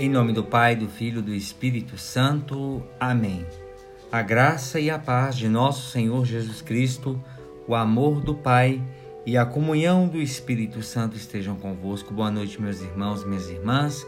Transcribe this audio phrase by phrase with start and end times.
[0.00, 2.82] Em nome do Pai, do Filho e do Espírito Santo.
[2.98, 3.44] Amém.
[4.10, 7.22] A graça e a paz de nosso Senhor Jesus Cristo,
[7.68, 8.82] o amor do Pai
[9.26, 12.14] e a comunhão do Espírito Santo estejam convosco.
[12.14, 14.06] Boa noite, meus irmãos minhas irmãs.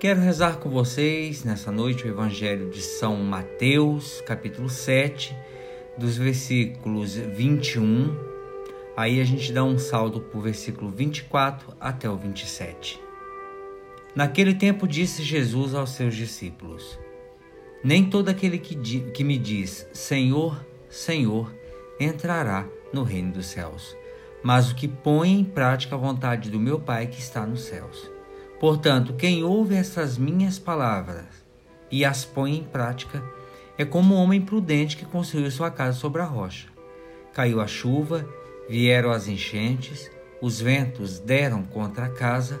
[0.00, 5.36] Quero rezar com vocês nessa noite o Evangelho de São Mateus, capítulo 7,
[5.96, 8.12] dos versículos 21.
[8.96, 13.11] Aí a gente dá um saldo para o versículo 24 até o 27.
[14.14, 16.98] Naquele tempo disse Jesus aos seus discípulos:
[17.82, 18.74] Nem todo aquele que,
[19.10, 21.52] que me diz Senhor, Senhor
[21.98, 23.96] entrará no reino dos céus,
[24.42, 28.10] mas o que põe em prática a vontade do meu Pai que está nos céus.
[28.60, 31.24] Portanto, quem ouve essas minhas palavras
[31.90, 33.22] e as põe em prática
[33.78, 36.68] é como um homem prudente que construiu sua casa sobre a rocha.
[37.32, 38.28] Caiu a chuva,
[38.68, 40.10] vieram as enchentes,
[40.40, 42.60] os ventos deram contra a casa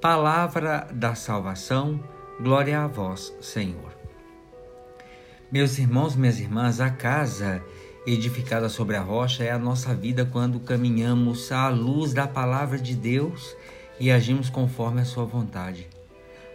[0.00, 1.98] Palavra da salvação,
[2.40, 3.98] glória a vós, Senhor.
[5.50, 7.60] Meus irmãos, minhas irmãs, a casa
[8.06, 12.94] edificada sobre a rocha é a nossa vida quando caminhamos à luz da palavra de
[12.94, 13.56] Deus
[13.98, 15.88] e agimos conforme a sua vontade.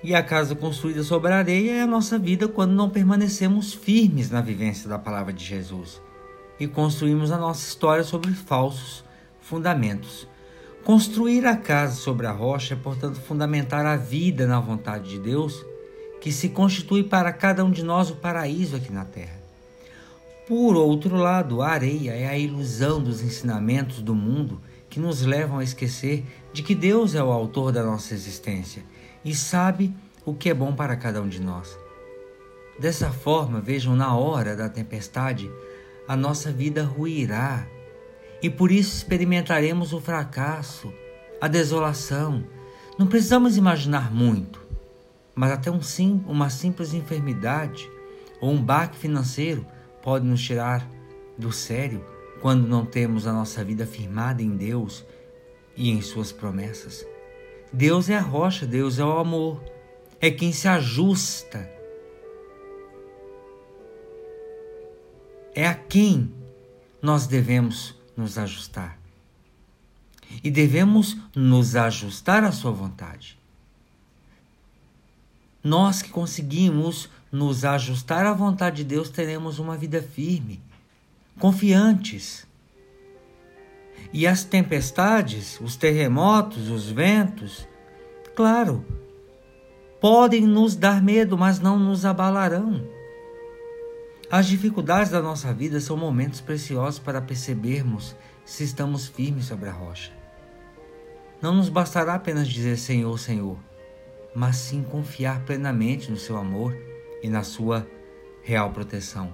[0.00, 4.30] E a casa construída sobre a areia é a nossa vida quando não permanecemos firmes
[4.30, 6.00] na vivência da palavra de Jesus
[6.60, 9.04] e construímos a nossa história sobre falsos
[9.40, 10.28] fundamentos
[10.84, 15.64] Construir a casa sobre a rocha é, portanto, fundamentar a vida na vontade de Deus,
[16.20, 19.42] que se constitui para cada um de nós o paraíso aqui na terra.
[20.46, 25.58] Por outro lado, a areia é a ilusão dos ensinamentos do mundo que nos levam
[25.58, 28.84] a esquecer de que Deus é o autor da nossa existência
[29.24, 29.90] e sabe
[30.22, 31.78] o que é bom para cada um de nós.
[32.78, 35.50] Dessa forma, vejam, na hora da tempestade,
[36.06, 37.66] a nossa vida ruirá
[38.42, 40.92] e por isso experimentaremos o fracasso,
[41.40, 42.44] a desolação.
[42.98, 44.60] Não precisamos imaginar muito,
[45.34, 47.90] mas até um sim, uma simples enfermidade
[48.40, 49.66] ou um baque financeiro
[50.02, 50.88] pode nos tirar
[51.36, 52.04] do sério
[52.40, 55.04] quando não temos a nossa vida firmada em Deus
[55.76, 57.06] e em Suas promessas.
[57.72, 59.62] Deus é a rocha, Deus é o amor,
[60.20, 61.68] é quem se ajusta.
[65.54, 66.32] É a quem
[67.00, 68.98] nós devemos nos ajustar.
[70.42, 73.38] E devemos nos ajustar à Sua vontade.
[75.62, 80.62] Nós que conseguimos nos ajustar à vontade de Deus teremos uma vida firme,
[81.38, 82.46] confiantes.
[84.12, 87.66] E as tempestades, os terremotos, os ventos,
[88.36, 88.84] claro,
[90.00, 92.93] podem nos dar medo, mas não nos abalarão.
[94.36, 99.72] As dificuldades da nossa vida são momentos preciosos para percebermos se estamos firmes sobre a
[99.72, 100.10] rocha.
[101.40, 103.56] Não nos bastará apenas dizer Senhor, Senhor,
[104.34, 106.76] mas sim confiar plenamente no seu amor
[107.22, 107.86] e na sua
[108.42, 109.32] real proteção.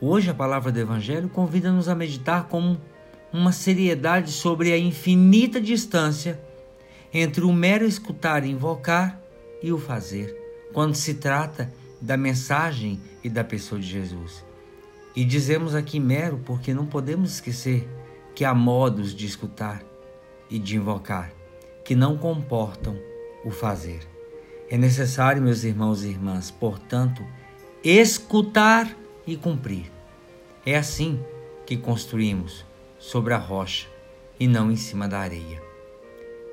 [0.00, 2.76] Hoje a palavra do Evangelho convida-nos a meditar com
[3.32, 6.40] uma seriedade sobre a infinita distância
[7.12, 9.20] entre o mero escutar e invocar
[9.60, 10.32] e o fazer,
[10.72, 14.44] quando se trata de da mensagem e da pessoa de Jesus.
[15.14, 17.88] E dizemos aqui mero porque não podemos esquecer
[18.34, 19.82] que há modos de escutar
[20.50, 21.32] e de invocar
[21.86, 22.98] que não comportam
[23.44, 24.00] o fazer.
[24.68, 27.24] É necessário, meus irmãos e irmãs, portanto,
[27.82, 29.92] escutar e cumprir.
[30.66, 31.20] É assim
[31.64, 32.66] que construímos
[32.98, 33.86] sobre a rocha
[34.38, 35.62] e não em cima da areia.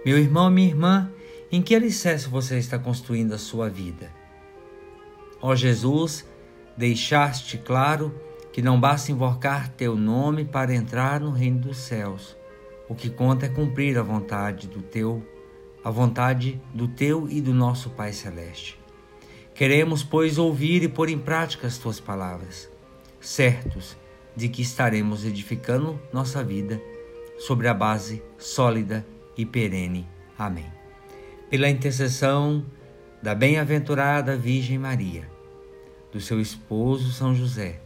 [0.06, 1.12] Meu irmão, minha irmã,
[1.52, 4.12] em que alicerce você está construindo a sua vida?
[5.46, 6.26] Ó Jesus,
[6.78, 8.18] deixaste claro
[8.54, 12.38] que não basta invocar teu nome para entrar no reino dos céus.
[12.88, 15.22] O que conta é cumprir a vontade do teu,
[15.84, 18.80] a vontade do teu e do nosso Pai celeste.
[19.54, 22.72] Queremos, pois, ouvir e pôr em prática as tuas palavras,
[23.20, 23.98] certos
[24.34, 26.82] de que estaremos edificando nossa vida
[27.38, 29.06] sobre a base sólida
[29.38, 30.08] e perene.
[30.40, 30.72] Amém.
[31.50, 32.66] Pela intercessão
[33.22, 35.33] da bem-aventurada Virgem Maria,
[36.14, 37.80] do seu esposo São José.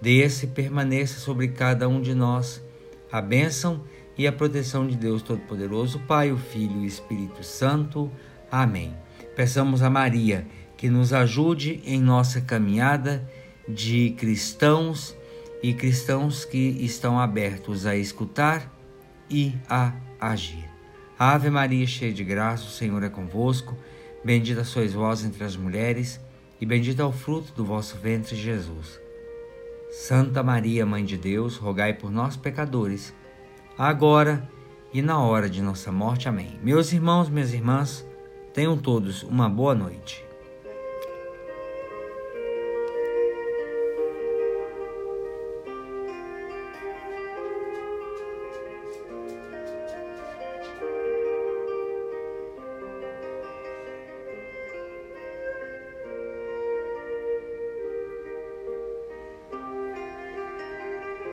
[0.00, 2.64] Desça e permaneça sobre cada um de nós
[3.12, 3.84] a bênção
[4.16, 8.10] e a proteção de Deus Todo-Poderoso, Pai, o Filho e o Espírito Santo.
[8.50, 8.94] Amém.
[9.36, 10.46] Peçamos a Maria
[10.76, 13.28] que nos ajude em nossa caminhada
[13.68, 15.14] de cristãos
[15.62, 18.72] e cristãos que estão abertos a escutar
[19.28, 20.64] e a agir.
[21.18, 23.76] Ave Maria, cheia de graça, o Senhor é convosco.
[24.24, 26.18] Bendita sois vós entre as mulheres,
[26.60, 29.00] e bendito é o fruto do vosso ventre, Jesus.
[29.90, 33.14] Santa Maria, Mãe de Deus, rogai por nós, pecadores,
[33.76, 34.48] agora
[34.92, 36.28] e na hora de nossa morte.
[36.28, 36.58] Amém.
[36.62, 38.06] Meus irmãos, minhas irmãs,
[38.52, 40.29] tenham todos uma boa noite.